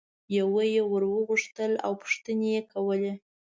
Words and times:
یوه 0.37 0.63
یي 0.73 0.81
ور 0.91 1.03
غوښتل 1.27 1.71
او 1.85 1.91
پوښتنې 2.01 2.47
یې 2.55 2.61
کولې. 2.71 3.13